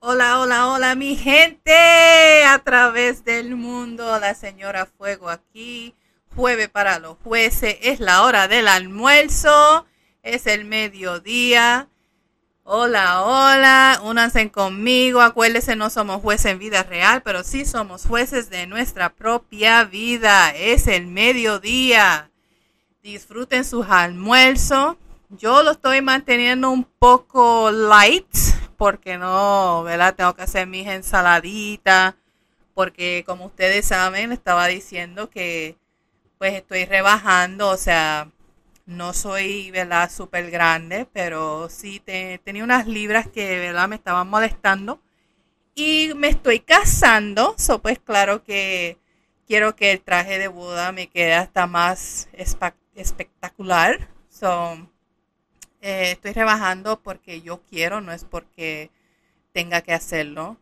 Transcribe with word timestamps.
Hola, 0.00 0.40
hola, 0.40 0.68
hola, 0.68 0.94
mi 0.94 1.16
gente 1.16 2.44
a 2.44 2.58
través 2.62 3.24
del 3.24 3.56
mundo. 3.56 4.20
La 4.20 4.34
señora 4.34 4.84
Fuego 4.84 5.30
aquí. 5.30 5.94
Jueves 6.34 6.68
para 6.68 6.98
los 6.98 7.16
jueces. 7.24 7.78
Es 7.80 7.98
la 7.98 8.22
hora 8.22 8.46
del 8.46 8.68
almuerzo. 8.68 9.86
Es 10.22 10.46
el 10.46 10.66
mediodía. 10.66 11.88
Hola, 12.62 13.22
hola. 13.22 14.00
Únanse 14.04 14.50
conmigo. 14.50 15.22
Acuérdense, 15.22 15.76
no 15.76 15.88
somos 15.88 16.20
jueces 16.20 16.52
en 16.52 16.58
vida 16.58 16.82
real, 16.82 17.22
pero 17.22 17.42
sí 17.42 17.64
somos 17.64 18.04
jueces 18.04 18.50
de 18.50 18.66
nuestra 18.66 19.14
propia 19.14 19.84
vida. 19.84 20.50
Es 20.54 20.88
el 20.88 21.06
mediodía. 21.06 22.30
Disfruten 23.02 23.64
sus 23.64 23.86
almuerzos. 23.88 24.96
Yo 25.30 25.62
lo 25.62 25.72
estoy 25.72 26.02
manteniendo 26.02 26.70
un 26.70 26.84
poco 26.84 27.72
light 27.72 28.26
porque 28.76 29.18
no, 29.18 29.82
¿verdad? 29.84 30.14
Tengo 30.14 30.34
que 30.34 30.42
hacer 30.42 30.66
mis 30.66 30.86
ensaladitas, 30.86 32.14
porque 32.74 33.24
como 33.26 33.46
ustedes 33.46 33.86
saben, 33.86 34.32
estaba 34.32 34.66
diciendo 34.66 35.30
que 35.30 35.76
pues 36.38 36.54
estoy 36.54 36.84
rebajando, 36.84 37.70
o 37.70 37.76
sea, 37.76 38.30
no 38.86 39.12
soy, 39.14 39.70
¿verdad? 39.70 40.10
Súper 40.10 40.50
grande, 40.50 41.06
pero 41.12 41.68
sí 41.70 42.00
tenía 42.44 42.64
unas 42.64 42.86
libras 42.86 43.26
que, 43.28 43.58
¿verdad? 43.58 43.88
Me 43.88 43.96
estaban 43.96 44.28
molestando. 44.28 45.00
Y 45.74 46.12
me 46.16 46.28
estoy 46.28 46.60
casando, 46.60 47.54
so 47.58 47.82
pues 47.82 47.98
claro 47.98 48.42
que 48.44 48.98
quiero 49.46 49.76
que 49.76 49.92
el 49.92 50.00
traje 50.00 50.38
de 50.38 50.48
boda 50.48 50.92
me 50.92 51.08
quede 51.08 51.34
hasta 51.34 51.66
más 51.66 52.28
espectacular. 52.94 54.08
So, 54.30 54.88
eh, 55.86 56.10
estoy 56.10 56.32
rebajando 56.32 57.00
porque 57.00 57.42
yo 57.42 57.62
quiero, 57.62 58.00
no 58.00 58.10
es 58.10 58.24
porque 58.24 58.90
tenga 59.52 59.82
que 59.82 59.92
hacerlo. 59.92 60.56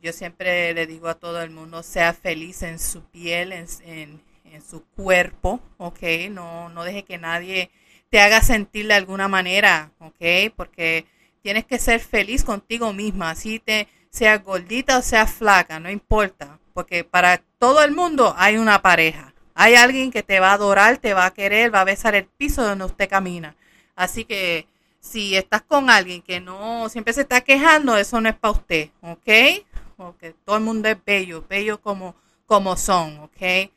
yo 0.00 0.12
siempre 0.12 0.72
le 0.72 0.86
digo 0.86 1.08
a 1.08 1.16
todo 1.16 1.42
el 1.42 1.50
mundo, 1.50 1.82
sea 1.82 2.12
feliz 2.14 2.62
en 2.62 2.78
su 2.78 3.02
piel, 3.10 3.52
en, 3.52 4.22
su 4.68 4.84
cuerpo, 4.84 5.60
¿ok? 5.78 6.00
No, 6.30 6.68
no 6.68 6.84
deje 6.84 7.04
que 7.04 7.18
nadie 7.18 7.70
te 8.08 8.20
haga 8.20 8.40
sentir 8.42 8.86
de 8.86 8.94
alguna 8.94 9.26
manera, 9.26 9.90
¿ok? 9.98 10.52
Porque 10.54 11.06
tienes 11.42 11.64
que 11.64 11.78
ser 11.78 12.00
feliz 12.00 12.44
contigo 12.44 12.92
misma, 12.92 13.30
así 13.30 13.58
te 13.58 13.88
sea 14.10 14.38
gordita 14.38 14.98
o 14.98 15.02
sea 15.02 15.26
flaca, 15.26 15.80
no 15.80 15.90
importa, 15.90 16.60
porque 16.74 17.02
para 17.02 17.42
todo 17.58 17.82
el 17.82 17.92
mundo 17.92 18.34
hay 18.38 18.58
una 18.58 18.80
pareja. 18.82 19.34
Hay 19.54 19.74
alguien 19.74 20.12
que 20.12 20.22
te 20.22 20.38
va 20.38 20.50
a 20.50 20.54
adorar, 20.54 20.98
te 20.98 21.14
va 21.14 21.26
a 21.26 21.34
querer, 21.34 21.74
va 21.74 21.80
a 21.80 21.84
besar 21.84 22.14
el 22.14 22.26
piso 22.26 22.62
donde 22.62 22.84
usted 22.84 23.08
camina. 23.08 23.56
Así 23.94 24.24
que 24.24 24.66
si 25.00 25.36
estás 25.36 25.62
con 25.62 25.90
alguien 25.90 26.22
que 26.22 26.40
no 26.40 26.88
siempre 26.88 27.12
se 27.12 27.22
está 27.22 27.40
quejando, 27.40 27.96
eso 27.96 28.20
no 28.20 28.28
es 28.28 28.36
para 28.36 28.52
usted, 28.52 28.90
¿ok? 29.02 29.64
Porque 29.96 30.34
todo 30.44 30.56
el 30.56 30.62
mundo 30.62 30.88
es 30.88 30.96
bello, 31.04 31.44
bello 31.48 31.80
como, 31.80 32.14
como 32.46 32.76
son, 32.76 33.18
¿ok? 33.20 33.70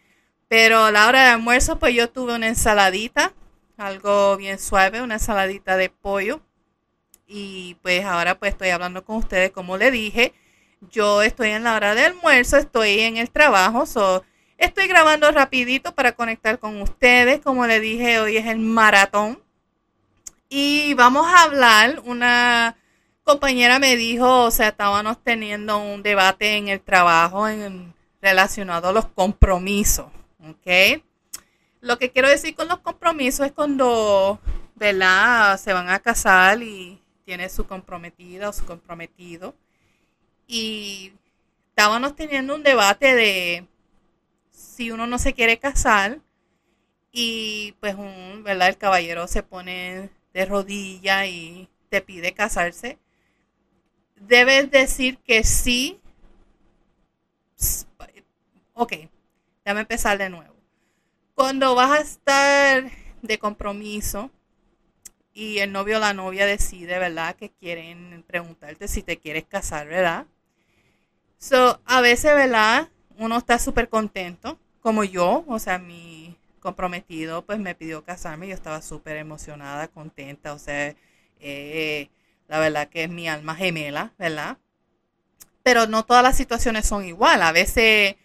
Pero 0.47 0.85
a 0.85 0.91
la 0.91 1.07
hora 1.07 1.23
de 1.23 1.29
almuerzo, 1.31 1.79
pues 1.79 1.95
yo 1.95 2.09
tuve 2.09 2.35
una 2.35 2.47
ensaladita, 2.47 3.33
algo 3.77 4.37
bien 4.37 4.59
suave, 4.59 5.01
una 5.01 5.15
ensaladita 5.15 5.77
de 5.77 5.89
pollo. 5.89 6.41
Y 7.27 7.75
pues 7.81 8.05
ahora 8.05 8.37
pues 8.37 8.51
estoy 8.51 8.69
hablando 8.69 9.03
con 9.03 9.17
ustedes, 9.17 9.51
como 9.51 9.77
le 9.77 9.89
dije, 9.89 10.33
yo 10.91 11.21
estoy 11.23 11.49
en 11.49 11.63
la 11.63 11.75
hora 11.75 11.95
de 11.95 12.05
almuerzo, 12.05 12.57
estoy 12.57 12.99
en 13.01 13.17
el 13.17 13.31
trabajo, 13.31 13.85
so, 13.87 14.23
estoy 14.57 14.87
grabando 14.87 15.31
rapidito 15.31 15.95
para 15.95 16.13
conectar 16.13 16.59
con 16.59 16.81
ustedes. 16.81 17.41
Como 17.41 17.65
le 17.67 17.79
dije, 17.79 18.19
hoy 18.19 18.37
es 18.37 18.45
el 18.45 18.59
maratón 18.59 19.41
y 20.49 20.93
vamos 20.93 21.27
a 21.27 21.43
hablar, 21.43 22.01
una 22.05 22.77
compañera 23.23 23.79
me 23.79 23.95
dijo, 23.95 24.43
o 24.43 24.51
sea, 24.51 24.69
estábamos 24.69 25.23
teniendo 25.23 25.77
un 25.79 26.03
debate 26.03 26.57
en 26.57 26.67
el 26.67 26.81
trabajo 26.81 27.47
en, 27.47 27.93
relacionado 28.21 28.89
a 28.89 28.93
los 28.93 29.07
compromisos, 29.07 30.07
¿ok? 30.47 31.01
Lo 31.81 31.97
que 31.97 32.11
quiero 32.11 32.29
decir 32.29 32.55
con 32.55 32.67
los 32.67 32.79
compromisos 32.79 33.45
es 33.45 33.51
cuando, 33.51 34.39
¿verdad? 34.75 35.59
Se 35.59 35.73
van 35.73 35.89
a 35.89 35.99
casar 35.99 36.61
y 36.61 37.01
tiene 37.25 37.49
su 37.49 37.67
comprometida 37.67 38.49
o 38.49 38.53
su 38.53 38.65
comprometido. 38.65 39.55
Y 40.47 41.13
estábamos 41.69 42.15
teniendo 42.15 42.55
un 42.55 42.63
debate 42.63 43.15
de 43.15 43.67
si 44.51 44.91
uno 44.91 45.07
no 45.07 45.19
se 45.19 45.33
quiere 45.33 45.59
casar 45.59 46.19
y 47.11 47.73
pues 47.79 47.95
un, 47.95 48.43
¿verdad? 48.43 48.69
El 48.69 48.77
caballero 48.77 49.27
se 49.27 49.43
pone 49.43 50.09
de 50.35 50.45
rodilla 50.45 51.25
y 51.27 51.69
te 51.87 52.01
pide 52.01 52.33
casarse, 52.33 52.99
debes 54.17 54.69
decir 54.69 55.17
que 55.19 55.45
sí. 55.45 56.01
Ok, 58.73 58.91
déjame 59.63 59.81
empezar 59.81 60.17
de 60.17 60.29
nuevo. 60.29 60.53
Cuando 61.35 61.73
vas 61.73 61.91
a 61.91 62.01
estar 62.01 62.91
de 63.21 63.39
compromiso 63.39 64.29
y 65.33 65.59
el 65.59 65.71
novio 65.71 65.97
o 65.97 65.99
la 66.01 66.13
novia 66.13 66.45
decide, 66.45 66.99
¿verdad? 66.99 67.37
Que 67.37 67.51
quieren 67.51 68.25
preguntarte 68.27 68.89
si 68.89 69.03
te 69.03 69.17
quieres 69.17 69.45
casar, 69.45 69.87
¿verdad? 69.87 70.25
So, 71.37 71.79
a 71.85 72.01
veces, 72.01 72.35
¿verdad? 72.35 72.89
Uno 73.17 73.37
está 73.37 73.57
súper 73.57 73.87
contento, 73.87 74.59
como 74.81 75.05
yo, 75.05 75.45
o 75.47 75.59
sea, 75.59 75.79
mi 75.79 76.14
comprometido, 76.65 77.45
pues 77.45 77.59
me 77.59 77.75
pidió 77.75 78.03
casarme. 78.03 78.47
Yo 78.47 78.55
estaba 78.55 78.81
súper 78.81 79.17
emocionada, 79.17 79.87
contenta. 79.87 80.53
O 80.53 80.59
sea, 80.59 80.95
eh, 81.39 82.09
la 82.47 82.59
verdad 82.59 82.89
que 82.89 83.03
es 83.03 83.09
mi 83.09 83.29
alma 83.29 83.55
gemela, 83.55 84.13
¿verdad? 84.17 84.57
Pero 85.61 85.85
no 85.85 86.03
todas 86.05 86.23
las 86.23 86.35
situaciones 86.35 86.87
son 86.87 87.05
igual. 87.05 87.43
A 87.43 87.51
veces 87.51 88.15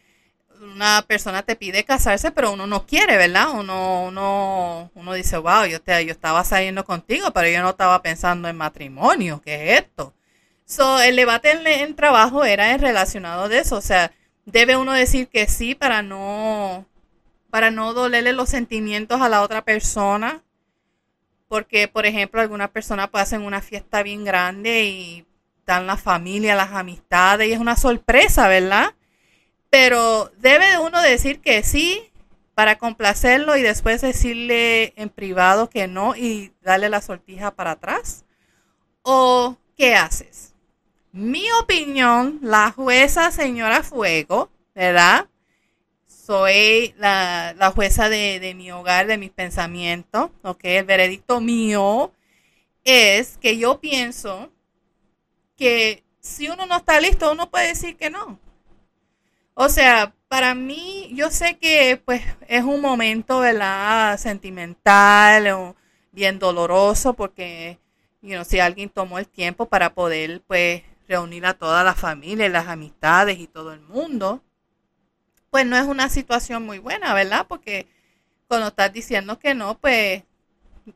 una 0.63 1.03
persona 1.03 1.43
te 1.43 1.55
pide 1.55 1.85
casarse, 1.85 2.31
pero 2.31 2.53
uno 2.53 2.67
no 2.67 2.87
quiere, 2.87 3.19
¿verdad? 3.19 3.51
Uno, 3.51 4.05
uno, 4.05 4.91
uno 4.95 5.13
dice, 5.13 5.37
wow, 5.37 5.67
yo, 5.67 5.83
te, 5.83 6.05
yo 6.07 6.13
estaba 6.13 6.43
saliendo 6.43 6.85
contigo, 6.87 7.33
pero 7.33 7.49
yo 7.49 7.61
no 7.63 7.71
estaba 7.71 8.01
pensando 8.01 8.49
en 8.49 8.57
matrimonio. 8.57 9.43
¿Qué 9.45 9.55
es 9.77 9.83
esto? 9.83 10.15
So, 10.65 11.01
el 11.03 11.17
debate 11.17 11.51
en 11.51 11.67
el 11.67 11.95
trabajo 11.95 12.45
era 12.45 12.75
relacionado 12.79 13.51
de 13.51 13.59
eso. 13.59 13.77
O 13.77 13.83
sea, 13.83 14.13
debe 14.47 14.77
uno 14.77 14.93
decir 14.95 15.29
que 15.29 15.47
sí 15.47 15.75
para 15.75 16.03
no 16.03 16.87
para 17.51 17.71
no 17.71 17.93
dolerle 17.93 18.33
los 18.33 18.49
sentimientos 18.49 19.21
a 19.21 19.29
la 19.29 19.43
otra 19.43 19.65
persona. 19.65 20.43
Porque, 21.49 21.89
por 21.89 22.07
ejemplo, 22.07 22.41
algunas 22.41 22.71
personas 22.71 23.11
pueden 23.11 23.25
hacer 23.25 23.41
una 23.41 23.61
fiesta 23.61 24.03
bien 24.03 24.25
grande 24.25 24.85
y 24.85 25.27
dan 25.67 25.87
la 25.87 25.97
familia, 25.97 26.55
las 26.55 26.73
amistades, 26.73 27.49
y 27.49 27.53
es 27.53 27.59
una 27.59 27.77
sorpresa, 27.77 28.49
¿verdad? 28.49 28.95
Pero 29.69 30.31
debe 30.39 30.79
uno 30.79 31.01
decir 31.01 31.41
que 31.41 31.63
sí 31.63 32.11
para 32.55 32.77
complacerlo 32.77 33.57
y 33.57 33.63
después 33.63 34.03
decirle 34.03 34.93
en 34.97 35.09
privado 35.09 35.71
que 35.71 35.89
no 35.89 36.15
y 36.15 36.53
darle 36.61 36.91
la 36.91 37.01
sortija 37.01 37.53
para 37.53 37.71
atrás. 37.71 38.27
¿O 39.01 39.57
qué 39.79 39.95
haces? 39.95 40.55
Mi 41.11 41.51
opinión, 41.53 42.39
la 42.43 42.71
jueza 42.71 43.31
señora 43.31 43.83
Fuego, 43.83 44.51
¿verdad? 44.75 45.30
Soy 46.25 46.95
la, 46.99 47.73
jueza 47.75 48.09
de, 48.09 48.55
mi 48.57 48.71
hogar, 48.71 49.07
de 49.07 49.19
mis 49.19 49.31
pensamientos, 49.31 50.31
¿ok? 50.43 50.61
El 50.65 50.85
veredicto 50.85 51.41
mío 51.41 52.13
es 52.85 53.39
que 53.39 53.59
yo 53.59 53.81
pienso 53.81 54.53
que 55.57 56.05
si 56.21 56.49
uno 56.49 56.67
no 56.67 56.77
está 56.79 57.01
listo, 57.01 57.33
uno 57.33 57.51
puede 57.51 57.69
decir 57.69 57.97
que 57.97 58.11
no. 58.11 58.39
O 59.55 59.69
sea, 59.69 60.15
para 60.29 60.55
mí, 60.55 61.11
yo 61.15 61.31
sé 61.31 61.59
que 61.59 62.01
pues 62.05 62.23
es 62.49 62.65
un 62.65 62.81
momento, 62.81 63.41
¿verdad? 63.41 64.19
Sentimental 64.19 65.49
o 65.49 65.77
bien 66.13 66.39
doloroso 66.39 67.15
porque, 67.15 67.79
you 68.23 68.31
know, 68.31 68.45
si 68.45 68.61
alguien 68.61 68.89
tomó 68.89 69.19
el 69.19 69.29
tiempo 69.29 69.67
para 69.67 69.95
poder 69.95 70.43
pues 70.47 70.83
reunir 71.09 71.47
a 71.47 71.55
toda 71.55 71.83
la 71.85 71.95
familia, 71.95 72.49
las 72.49 72.69
amistades 72.69 73.39
y 73.39 73.47
todo 73.47 73.73
el 73.73 73.81
mundo 73.81 74.43
pues 75.51 75.67
no 75.67 75.77
es 75.77 75.85
una 75.85 76.09
situación 76.09 76.65
muy 76.65 76.79
buena, 76.79 77.13
¿verdad? 77.15 77.47
Porque 77.49 77.87
cuando 78.49 78.69
estás 78.69 78.93
diciendo 78.93 79.39
que 79.39 79.55
no, 79.55 79.79
pues 79.79 80.23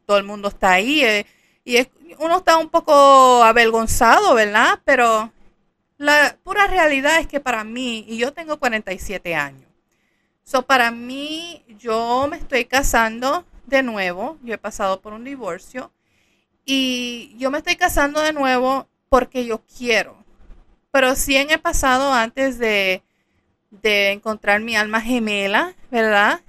todo 0.06 0.18
el 0.18 0.24
mundo 0.24 0.48
está 0.48 0.72
ahí 0.72 1.02
eh, 1.04 1.26
y 1.64 1.78
uno 2.18 2.38
está 2.38 2.56
un 2.56 2.68
poco 2.68 3.42
avergonzado, 3.42 4.34
¿verdad? 4.34 4.80
Pero 4.84 5.32
la 5.98 6.36
pura 6.42 6.66
realidad 6.66 7.20
es 7.20 7.26
que 7.26 7.40
para 7.40 7.64
mí, 7.64 8.04
y 8.08 8.18
yo 8.18 8.32
tengo 8.32 8.58
47 8.58 9.34
años, 9.34 9.68
so 10.44 10.62
para 10.62 10.90
mí 10.90 11.64
yo 11.78 12.26
me 12.30 12.36
estoy 12.36 12.64
casando 12.64 13.44
de 13.66 13.82
nuevo, 13.82 14.38
yo 14.42 14.54
he 14.54 14.58
pasado 14.58 15.00
por 15.00 15.12
un 15.12 15.24
divorcio 15.24 15.90
y 16.64 17.34
yo 17.38 17.50
me 17.50 17.58
estoy 17.58 17.76
casando 17.76 18.20
de 18.20 18.32
nuevo 18.32 18.88
porque 19.08 19.46
yo 19.46 19.62
quiero. 19.78 20.16
Pero 20.90 21.14
sí 21.16 21.36
en 21.36 21.50
el 21.50 21.60
pasado 21.60 22.12
antes 22.12 22.58
de 22.58 23.02
de 23.82 24.12
encontrar 24.12 24.60
mi 24.60 24.76
alma 24.76 25.00
gemela, 25.00 25.74
¿verdad? 25.90 26.40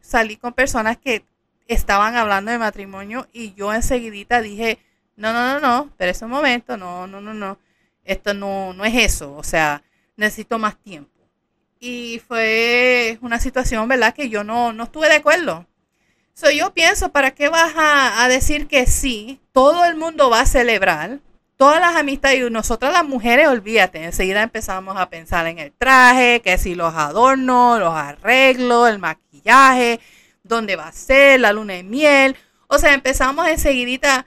Salí 0.00 0.36
con 0.36 0.52
personas 0.52 0.96
que 0.96 1.24
estaban 1.66 2.16
hablando 2.16 2.50
de 2.50 2.58
matrimonio 2.58 3.28
y 3.32 3.54
yo 3.54 3.72
enseguidita 3.74 4.40
dije, 4.40 4.78
no, 5.16 5.32
no, 5.32 5.54
no, 5.54 5.60
no, 5.60 5.92
pero 5.96 6.10
ese 6.12 6.26
momento, 6.26 6.76
no, 6.76 7.06
no, 7.06 7.20
no, 7.20 7.34
no. 7.34 7.58
esto 8.04 8.34
no, 8.34 8.72
no 8.72 8.84
es 8.84 8.94
eso, 8.94 9.34
o 9.34 9.42
sea, 9.42 9.82
necesito 10.16 10.58
más 10.58 10.76
tiempo. 10.76 11.10
Y 11.80 12.20
fue 12.26 13.18
una 13.20 13.38
situación, 13.38 13.86
¿verdad? 13.88 14.14
Que 14.14 14.28
yo 14.28 14.44
no, 14.44 14.72
no 14.72 14.84
estuve 14.84 15.08
de 15.08 15.16
acuerdo. 15.16 15.66
So, 16.34 16.50
yo 16.50 16.72
pienso, 16.72 17.10
¿para 17.10 17.32
qué 17.32 17.48
vas 17.48 17.72
a, 17.76 18.28
decir 18.28 18.68
que 18.68 18.86
sí? 18.86 19.40
Todo 19.52 19.84
el 19.84 19.96
mundo 19.96 20.30
va 20.30 20.42
a 20.42 20.46
celebrar, 20.46 21.18
todas 21.58 21.80
las 21.80 21.96
amistades, 21.96 22.38
y 22.38 22.50
nosotras 22.50 22.92
las 22.92 23.04
mujeres, 23.04 23.48
olvídate, 23.48 24.04
enseguida 24.04 24.42
empezamos 24.42 24.96
a 24.96 25.10
pensar 25.10 25.46
en 25.48 25.58
el 25.58 25.72
traje, 25.72 26.40
que 26.40 26.56
si 26.56 26.76
los 26.76 26.94
adornos, 26.94 27.80
los 27.80 27.92
arreglos, 27.92 28.88
el 28.88 29.00
maquillaje, 29.00 30.00
dónde 30.44 30.76
va 30.76 30.86
a 30.86 30.92
ser, 30.92 31.40
la 31.40 31.52
luna 31.52 31.74
de 31.74 31.82
miel. 31.82 32.36
O 32.68 32.78
sea, 32.78 32.94
empezamos 32.94 33.48
enseguidita, 33.48 34.26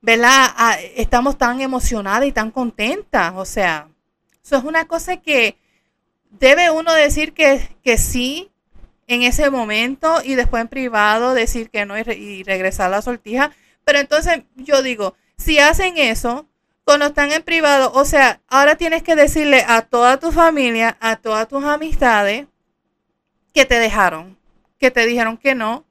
¿verdad? 0.00 0.50
estamos 0.96 1.38
tan 1.38 1.60
emocionadas 1.60 2.26
y 2.26 2.32
tan 2.32 2.50
contentas. 2.50 3.32
O 3.36 3.44
sea, 3.44 3.88
eso 4.44 4.56
es 4.56 4.64
una 4.64 4.86
cosa 4.86 5.18
que 5.18 5.56
debe 6.30 6.70
uno 6.70 6.92
decir 6.92 7.32
que, 7.32 7.76
que 7.84 7.96
sí 7.96 8.50
en 9.06 9.22
ese 9.22 9.50
momento 9.50 10.20
y 10.24 10.34
después 10.34 10.60
en 10.62 10.68
privado 10.68 11.32
decir 11.32 11.70
que 11.70 11.86
no 11.86 11.96
y, 11.96 12.02
y 12.10 12.42
regresar 12.42 12.86
a 12.86 12.96
la 12.96 13.02
sortija. 13.02 13.52
Pero 13.84 14.00
entonces 14.00 14.42
yo 14.56 14.82
digo, 14.82 15.14
si 15.36 15.60
hacen 15.60 15.96
eso, 15.96 16.48
cuando 16.84 17.06
están 17.06 17.32
en 17.32 17.42
privado, 17.42 17.92
o 17.94 18.04
sea, 18.04 18.40
ahora 18.48 18.76
tienes 18.76 19.02
que 19.02 19.14
decirle 19.14 19.64
a 19.66 19.82
toda 19.82 20.18
tu 20.18 20.32
familia, 20.32 20.96
a 21.00 21.16
todas 21.16 21.48
tus 21.48 21.64
amistades, 21.64 22.46
que 23.52 23.64
te 23.64 23.78
dejaron, 23.78 24.38
que 24.78 24.90
te 24.90 25.06
dijeron 25.06 25.36
que 25.36 25.54
no 25.54 25.84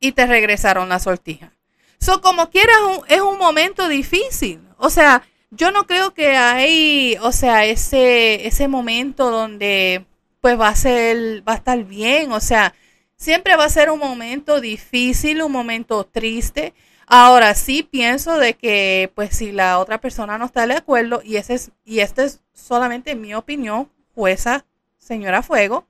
y 0.00 0.12
te 0.12 0.26
regresaron 0.26 0.88
la 0.88 0.98
sortija. 0.98 1.52
So, 1.98 2.20
como 2.22 2.50
quieras, 2.50 2.76
es 3.08 3.20
un 3.20 3.38
momento 3.38 3.88
difícil. 3.88 4.60
O 4.78 4.88
sea, 4.88 5.22
yo 5.50 5.70
no 5.70 5.86
creo 5.86 6.14
que 6.14 6.36
hay, 6.36 7.16
o 7.20 7.32
sea, 7.32 7.66
ese, 7.66 8.46
ese 8.46 8.68
momento 8.68 9.30
donde 9.30 10.06
pues 10.40 10.58
va 10.58 10.68
a 10.68 10.74
ser, 10.74 11.46
va 11.46 11.52
a 11.52 11.56
estar 11.56 11.84
bien. 11.84 12.32
O 12.32 12.40
sea, 12.40 12.74
siempre 13.16 13.56
va 13.56 13.64
a 13.64 13.68
ser 13.68 13.90
un 13.90 13.98
momento 13.98 14.60
difícil, 14.60 15.42
un 15.42 15.52
momento 15.52 16.04
triste. 16.04 16.72
Ahora 17.12 17.54
sí 17.54 17.82
pienso 17.82 18.38
de 18.38 18.54
que, 18.54 19.10
pues, 19.16 19.36
si 19.36 19.50
la 19.50 19.80
otra 19.80 20.00
persona 20.00 20.38
no 20.38 20.44
está 20.44 20.64
de 20.68 20.74
acuerdo, 20.74 21.22
y 21.24 21.38
ese 21.38 21.54
es, 21.54 21.72
y 21.84 21.98
esta 21.98 22.22
es 22.22 22.40
solamente 22.54 23.16
mi 23.16 23.34
opinión, 23.34 23.90
jueza, 24.14 24.64
señora 24.96 25.42
Fuego, 25.42 25.88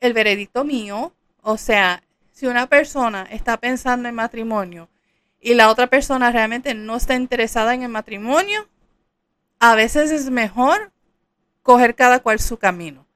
el 0.00 0.14
veredicto 0.14 0.64
mío, 0.64 1.12
o 1.42 1.58
sea, 1.58 2.02
si 2.32 2.46
una 2.46 2.66
persona 2.68 3.28
está 3.30 3.58
pensando 3.58 4.08
en 4.08 4.14
matrimonio 4.14 4.88
y 5.42 5.52
la 5.52 5.68
otra 5.68 5.88
persona 5.88 6.32
realmente 6.32 6.72
no 6.72 6.96
está 6.96 7.16
interesada 7.16 7.74
en 7.74 7.82
el 7.82 7.90
matrimonio, 7.90 8.66
a 9.58 9.74
veces 9.74 10.10
es 10.10 10.30
mejor 10.30 10.90
coger 11.62 11.94
cada 11.94 12.20
cual 12.20 12.40
su 12.40 12.56
camino. 12.56 13.06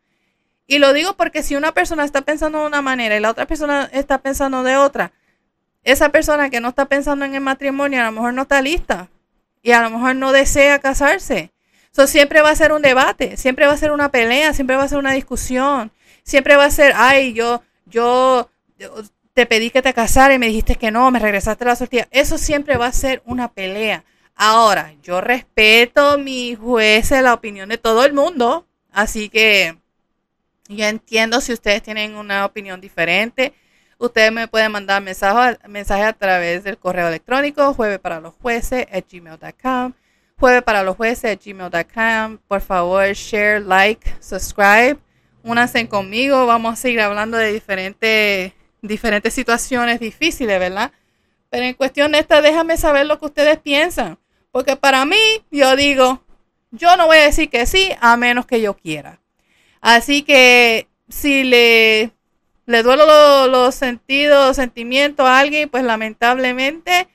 Y 0.67 0.79
lo 0.79 0.93
digo 0.93 1.15
porque 1.17 1.43
si 1.43 1.57
una 1.57 1.73
persona 1.73 2.05
está 2.05 2.21
pensando 2.21 2.61
de 2.61 2.67
una 2.67 2.83
manera 2.83 3.17
y 3.17 3.21
la 3.21 3.31
otra 3.31 3.47
persona 3.47 3.89
está 3.95 4.19
pensando 4.19 4.63
de 4.63 4.77
otra, 4.77 5.13
esa 5.93 6.11
persona 6.11 6.51
que 6.51 6.61
no 6.61 6.69
está 6.69 6.87
pensando 6.87 7.25
en 7.25 7.35
el 7.35 7.41
matrimonio 7.41 8.01
a 8.01 8.07
lo 8.07 8.13
mejor 8.13 8.35
no 8.35 8.43
está 8.43 8.61
lista 8.61 9.09
y 9.63 9.73
a 9.73 9.83
lo 9.83 9.91
mejor 9.91 10.17
no 10.17 10.33
desea 10.33 10.79
casarse. 10.79 11.51
Eso 11.93 12.07
siempre 12.07 12.43
va 12.43 12.51
a 12.51 12.57
ser 12.57 12.73
un 12.73 12.83
debate, 12.83 13.37
siempre 13.37 13.67
va 13.67 13.73
a 13.73 13.79
ser 13.79 13.91
una 13.91 14.11
pelea, 14.11 14.53
siempre 14.55 14.77
va 14.77 14.85
a 14.85 14.89
ser 14.89 14.99
una 14.99 15.13
discusión, 15.13 15.91
siempre 16.23 16.57
va 16.57 16.67
a 16.67 16.71
ser, 16.71 16.93
ay, 16.95 17.33
yo, 17.33 17.63
yo, 17.87 18.51
te 19.35 19.47
pedí 19.47 19.71
que 19.71 19.83
te 19.83 19.95
casara 19.95 20.35
y 20.35 20.39
me 20.39 20.47
dijiste 20.49 20.77
que 20.77 20.91
no, 20.91 21.11
me 21.11 21.19
regresaste 21.19 21.65
la 21.65 21.77
sortija. 21.77 22.09
Eso 22.11 22.39
siempre 22.39 22.77
va 22.77 22.87
a 22.87 22.93
ser 22.93 23.23
una 23.25 23.49
pelea. 23.49 24.05
Ahora, 24.35 24.95
yo 25.03 25.21
respeto 25.21 26.19
mi 26.19 26.55
jueces, 26.55 27.23
la 27.23 27.35
opinión 27.35 27.69
de 27.69 27.79
todo 27.79 28.05
el 28.05 28.13
mundo, 28.13 28.67
así 28.93 29.29
que 29.29 29.77
yo 30.69 30.85
entiendo 30.85 31.41
si 31.41 31.53
ustedes 31.53 31.83
tienen 31.83 32.15
una 32.15 32.45
opinión 32.45 32.81
diferente 32.81 33.55
Ustedes 33.99 34.31
me 34.31 34.47
pueden 34.47 34.71
mandar 34.71 35.03
mensajes 35.03 35.59
mensaje 35.69 36.05
a 36.05 36.13
través 36.13 36.63
del 36.63 36.79
correo 36.79 37.09
electrónico 37.09 37.75
jueves 37.75 37.99
para 37.99 38.21
los 38.21 38.33
jueces 38.35 38.87
gmail.com. 39.11 39.93
Jueves 40.39 40.63
para 40.63 40.85
los 40.85 40.97
jueces 40.97 41.37
gmail.com. 41.45 42.39
Por 42.47 42.61
favor, 42.61 43.13
share, 43.13 43.61
like, 43.61 44.09
subscribe. 44.21 44.99
Únanse 45.43 45.89
conmigo. 45.89 46.47
Vamos 46.47 46.75
a 46.75 46.77
seguir 46.77 47.01
hablando 47.01 47.37
de 47.37 47.53
diferentes, 47.53 48.53
diferentes 48.83 49.35
situaciones 49.35 49.99
difíciles, 49.99 50.61
¿verdad? 50.61 50.93
Pero 51.51 51.65
en 51.65 51.75
cuestión 51.75 52.13
de 52.13 52.21
esta, 52.21 52.41
déjame 52.41 52.77
saber 52.77 53.05
lo 53.07 53.19
que 53.19 53.27
ustedes 53.27 53.59
piensan. 53.59 54.17
Porque 54.53 54.77
para 54.77 55.05
mí, 55.07 55.17
yo 55.51 55.75
digo, 55.75 56.23
yo 56.71 56.97
no 56.97 57.07
voy 57.07 57.17
a 57.17 57.23
decir 57.23 57.51
que 57.51 57.67
sí 57.67 57.91
a 58.01 58.17
menos 58.17 58.47
que 58.47 58.61
yo 58.61 58.75
quiera. 58.77 59.21
Así 59.81 60.23
que 60.23 60.87
si 61.09 61.43
le 61.43 62.13
le 62.69 62.83
duelo 62.83 63.47
los, 63.47 63.75
sentidos, 63.75 64.57
sentimientos 64.57 65.27
a 65.27 65.39
alguien, 65.39 65.71
pues 65.71 65.83
lamentablemente 65.85 67.09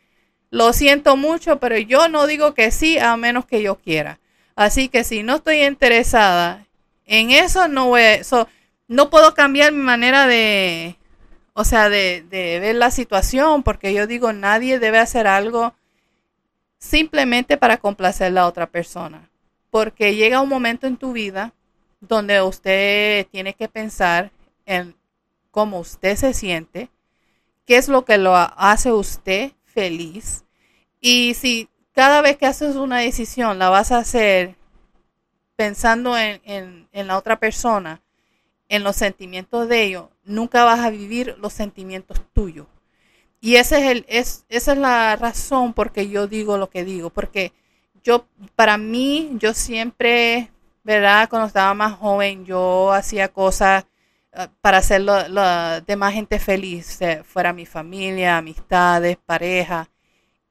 lo 0.49 0.73
siento 0.73 1.15
mucho, 1.15 1.59
pero 1.59 1.77
yo 1.77 2.07
no 2.07 2.25
digo 2.25 2.55
que 2.55 2.71
sí 2.71 2.97
a 2.97 3.15
menos 3.17 3.45
que 3.45 3.61
yo 3.61 3.75
quiera. 3.75 4.19
Así 4.55 4.89
que 4.89 5.03
si 5.03 5.21
no 5.21 5.35
estoy 5.35 5.63
interesada 5.63 6.65
en 7.05 7.29
eso, 7.29 7.67
no 7.67 7.89
voy 7.89 8.01
no 8.87 9.11
puedo 9.11 9.35
cambiar 9.35 9.73
mi 9.73 9.83
manera 9.83 10.25
de, 10.25 10.97
o 11.53 11.63
sea, 11.65 11.87
de, 11.87 12.25
de 12.31 12.59
ver 12.59 12.75
la 12.75 12.89
situación, 12.89 13.61
porque 13.61 13.93
yo 13.93 14.07
digo, 14.07 14.33
nadie 14.33 14.79
debe 14.79 14.97
hacer 14.97 15.27
algo 15.27 15.75
simplemente 16.79 17.57
para 17.57 17.77
complacer 17.77 18.27
a 18.27 18.31
la 18.31 18.47
otra 18.47 18.65
persona. 18.65 19.29
Porque 19.69 20.15
llega 20.15 20.41
un 20.41 20.49
momento 20.49 20.87
en 20.87 20.97
tu 20.97 21.13
vida 21.13 21.53
donde 22.01 22.41
usted 22.41 23.27
tiene 23.31 23.53
que 23.53 23.67
pensar 23.67 24.31
en 24.65 24.95
cómo 25.53 25.79
usted 25.79 26.17
se 26.17 26.33
siente, 26.33 26.89
qué 27.67 27.77
es 27.77 27.87
lo 27.87 28.05
que 28.05 28.17
lo 28.17 28.35
hace 28.35 28.91
usted 28.91 29.51
feliz. 29.65 30.45
Y 30.99 31.35
si 31.35 31.69
cada 31.93 32.21
vez 32.21 32.37
que 32.37 32.47
haces 32.47 32.75
una 32.75 32.97
decisión 32.97 33.59
la 33.59 33.69
vas 33.69 33.91
a 33.91 33.99
hacer 33.99 34.55
pensando 35.55 36.17
en, 36.17 36.87
la 36.91 37.19
otra 37.19 37.39
persona, 37.39 38.01
en 38.67 38.83
los 38.83 38.95
sentimientos 38.95 39.69
de 39.69 39.83
ellos, 39.83 40.05
nunca 40.23 40.63
vas 40.65 40.79
a 40.79 40.89
vivir 40.89 41.35
los 41.37 41.53
sentimientos 41.53 42.19
tuyos. 42.33 42.65
Y 43.39 43.57
ese 43.57 43.77
es 43.77 43.91
el, 43.91 44.05
es, 44.09 44.45
esa 44.49 44.71
es 44.71 44.79
la 44.79 45.15
razón 45.17 45.73
por 45.73 45.91
que 45.91 46.09
yo 46.09 46.25
digo 46.25 46.57
lo 46.57 46.71
que 46.71 46.83
digo, 46.83 47.11
porque 47.11 47.53
yo, 48.03 48.25
para 48.55 48.79
mí, 48.79 49.33
yo 49.33 49.53
siempre, 49.53 50.49
¿verdad? 50.83 51.29
Cuando 51.29 51.47
estaba 51.47 51.75
más 51.75 51.93
joven, 51.93 52.43
yo 52.43 52.91
hacía 52.91 53.27
cosas 53.27 53.85
para 54.61 54.79
hacer 54.79 55.01
la 55.01 55.81
demás 55.85 56.13
gente 56.13 56.39
feliz, 56.39 56.99
fuera 57.25 57.53
mi 57.53 57.65
familia, 57.65 58.37
amistades, 58.37 59.17
pareja, 59.17 59.89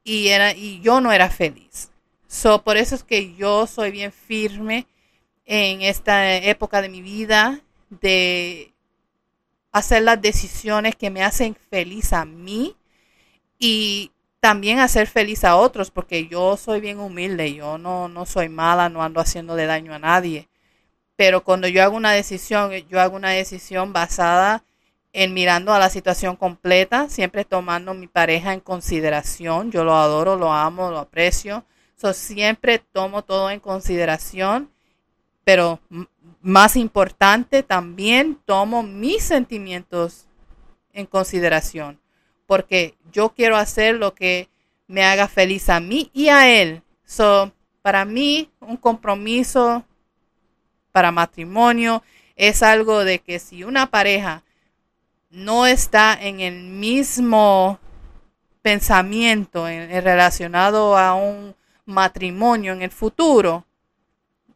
y, 0.05 0.29
era, 0.29 0.53
y 0.53 0.81
yo 0.81 1.01
no 1.01 1.13
era 1.13 1.29
feliz. 1.31 1.91
So, 2.29 2.63
por 2.63 2.77
eso 2.77 2.95
es 2.95 3.05
que 3.05 3.35
yo 3.35 3.67
soy 3.67 3.91
bien 3.91 4.13
firme 4.13 4.87
en 5.45 5.83
esta 5.83 6.37
época 6.37 6.81
de 6.81 6.89
mi 6.89 7.03
vida 7.03 7.61
de 7.91 8.73
hacer 9.73 10.03
las 10.03 10.21
decisiones 10.21 10.97
que 10.97 11.11
me 11.11 11.23
hacen 11.25 11.55
feliz 11.71 12.13
a 12.13 12.25
mí 12.25 12.77
y 13.59 14.13
también 14.41 14.79
hacer 14.81 15.07
feliz 15.07 15.45
a 15.45 15.57
otros, 15.57 15.91
porque 15.91 16.27
yo 16.27 16.57
soy 16.57 16.81
bien 16.81 16.99
humilde, 17.01 17.55
yo 17.55 17.79
no, 17.79 18.09
no 18.09 18.27
soy 18.27 18.49
mala, 18.49 18.89
no 18.89 19.03
ando 19.03 19.21
haciendo 19.21 19.55
de 19.57 19.67
daño 19.67 19.95
a 19.95 19.99
nadie 19.99 20.49
pero 21.17 21.45
cuando 21.45 21.69
yo 21.69 21.83
hago 21.83 21.97
una 21.97 22.13
decisión, 22.13 22.73
yo 22.89 23.01
hago 23.01 23.17
una 23.17 23.31
decisión 23.31 23.93
basada 23.93 24.65
en 25.13 25.35
mirando 25.35 25.73
a 25.73 25.79
la 25.79 25.91
situación 25.91 26.37
completa, 26.37 27.09
siempre 27.09 27.45
tomando 27.45 27.93
mi 27.95 28.07
pareja 28.07 28.55
en 28.55 28.61
consideración. 28.61 29.71
Yo 29.71 29.85
lo 29.85 29.95
adoro, 29.95 30.37
lo 30.37 30.53
amo, 30.53 30.91
lo 30.91 30.99
aprecio. 30.99 31.65
So, 31.97 32.13
siempre 32.15 32.79
tomo 32.79 33.23
todo 33.23 33.51
en 33.51 33.61
consideración, 33.61 34.71
pero 35.45 35.81
más 36.41 36.77
importante, 36.77 37.63
también 37.63 38.39
tomo 38.45 38.83
mis 38.83 39.23
sentimientos 39.23 40.27
en 40.93 41.07
consideración, 41.07 42.01
porque 42.47 42.97
yo 43.13 43.31
quiero 43.31 43.57
hacer 43.57 43.95
lo 43.95 44.15
que 44.15 44.49
me 44.89 45.05
haga 45.05 45.29
feliz 45.29 45.69
a 45.69 45.79
mí 45.79 46.11
y 46.13 46.29
a 46.29 46.49
él. 46.51 46.83
So, 47.05 47.53
para 47.83 48.05
mí, 48.05 48.51
un 48.61 48.77
compromiso 48.77 49.85
para 50.93 51.11
matrimonio 51.11 52.03
es 52.37 52.63
algo 52.63 53.05
de 53.05 53.19
que 53.19 53.39
si 53.39 53.65
una 53.65 53.91
pareja 53.91 54.43
no 55.31 55.67
está 55.67 56.17
en 56.21 56.41
el 56.41 56.63
mismo 56.63 57.81
pensamiento 58.61 59.69
en, 59.69 59.91
relacionado 60.03 60.97
a 60.97 61.15
un 61.15 61.55
matrimonio 61.85 62.73
en 62.73 62.83
el 62.83 62.91
futuro, 62.91 63.67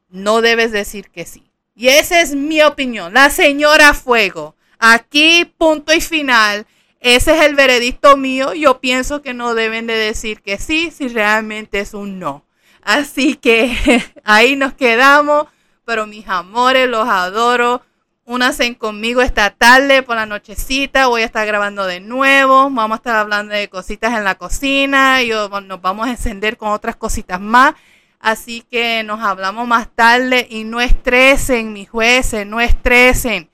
no 0.08 0.40
debes 0.40 0.72
decir 0.72 1.10
que 1.10 1.26
sí. 1.26 1.50
Y 1.74 1.88
esa 1.88 2.20
es 2.20 2.34
mi 2.34 2.62
opinión. 2.62 3.12
La 3.12 3.28
señora 3.30 3.92
Fuego. 3.92 4.54
Aquí, 4.78 5.44
punto 5.58 5.92
y 5.92 6.00
final. 6.00 6.66
Ese 7.00 7.36
es 7.36 7.44
el 7.44 7.54
veredicto 7.54 8.16
mío. 8.16 8.54
Yo 8.54 8.80
pienso 8.80 9.20
que 9.20 9.34
no 9.34 9.54
deben 9.54 9.86
de 9.86 9.94
decir 9.94 10.40
que 10.40 10.58
sí 10.58 10.90
si 10.90 11.08
realmente 11.08 11.80
es 11.80 11.92
un 11.92 12.18
no. 12.18 12.44
Así 12.82 13.34
que 13.34 14.02
ahí 14.24 14.56
nos 14.56 14.74
quedamos. 14.74 15.46
Pero 15.86 16.06
mis 16.06 16.28
amores, 16.28 16.88
los 16.88 17.08
adoro. 17.08 17.80
Únanse 18.24 18.76
conmigo 18.76 19.22
esta 19.22 19.50
tarde 19.50 20.02
por 20.02 20.16
la 20.16 20.26
nochecita. 20.26 21.06
Voy 21.06 21.22
a 21.22 21.26
estar 21.26 21.46
grabando 21.46 21.86
de 21.86 22.00
nuevo. 22.00 22.68
Vamos 22.68 22.90
a 22.90 22.96
estar 22.96 23.14
hablando 23.14 23.54
de 23.54 23.68
cositas 23.68 24.12
en 24.18 24.24
la 24.24 24.34
cocina. 24.34 25.22
Y 25.22 25.28
nos 25.28 25.80
vamos 25.80 26.08
a 26.08 26.10
encender 26.10 26.56
con 26.56 26.70
otras 26.70 26.96
cositas 26.96 27.40
más. 27.40 27.76
Así 28.18 28.62
que 28.68 29.04
nos 29.04 29.20
hablamos 29.20 29.68
más 29.68 29.88
tarde 29.94 30.48
y 30.50 30.64
no 30.64 30.80
estresen, 30.80 31.72
mis 31.72 31.88
jueces, 31.88 32.44
no 32.44 32.60
estresen. 32.60 33.48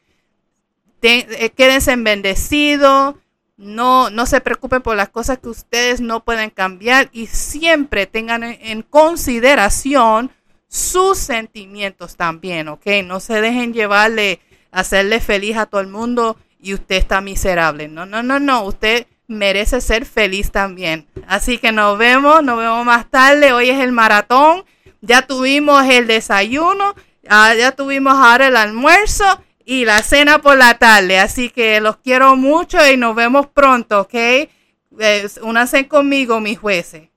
Eh, 1.03 1.51
quédense 1.51 1.95
bendecidos. 1.97 3.17
No, 3.59 4.09
no 4.09 4.25
se 4.25 4.41
preocupen 4.41 4.81
por 4.81 4.97
las 4.97 5.11
cosas 5.11 5.39
que 5.39 5.51
ustedes 5.51 6.01
no 6.01 6.25
pueden 6.25 6.49
cambiar 6.49 7.11
y 7.13 7.27
siempre 7.27 8.07
tengan 8.07 8.43
en 8.43 8.81
consideración 8.81 10.31
sus 10.73 11.19
sentimientos 11.19 12.17
también, 12.17 12.69
¿ok? 12.69 12.87
No 13.05 13.21
se 13.21 13.43
dejen 13.43 13.75
llevarle 13.75 14.41
hacerle 14.71 15.21
feliz 15.21 15.59
a 15.59 15.67
todo 15.67 15.83
el 15.83 15.89
mundo 15.89 16.39
y 16.59 16.73
usted 16.73 16.97
está 16.97 17.21
miserable. 17.21 17.89
No, 17.89 18.07
no, 18.07 18.23
no, 18.23 18.41
no, 18.41 18.65
usted 18.65 19.07
merece 19.29 19.83
ser 19.83 20.07
feliz 20.07 20.51
también. 20.51 21.07
Así 21.29 21.59
que 21.59 21.73
nos 21.73 21.99
vemos, 21.99 22.43
nos 22.43 22.57
vemos 22.57 22.87
más 22.87 23.11
tarde. 23.11 23.53
Hoy 23.53 23.69
es 23.69 23.81
el 23.81 23.93
maratón, 23.93 24.65
ya 25.03 25.27
tuvimos 25.27 25.85
el 25.85 26.07
desayuno, 26.07 26.95
ah, 27.29 27.55
ya 27.55 27.73
tuvimos 27.73 28.15
ahora 28.15 28.49
el 28.49 28.57
almuerzo 28.57 29.27
y 29.67 29.85
la 29.85 30.03
cena 30.03 30.39
por 30.39 30.57
la 30.57 30.79
tarde. 30.79 31.19
Así 31.19 31.51
que 31.51 31.83
los 31.83 31.99
quiero 31.99 32.35
mucho 32.35 32.79
y 32.91 32.97
nos 32.97 33.15
vemos 33.15 33.47
pronto, 33.49 34.01
¿ok? 34.01 34.15
Únanse 35.43 35.87
conmigo, 35.87 36.41
mis 36.41 36.59
jueces. 36.59 37.12